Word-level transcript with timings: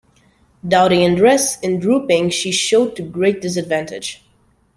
Dowdy 0.67 1.03
in 1.03 1.13
dress, 1.13 1.61
and 1.61 1.79
drooping, 1.79 2.31
she 2.31 2.51
showed 2.51 2.95
to 2.95 3.03
great 3.03 3.39
disadvantage. 3.39 4.23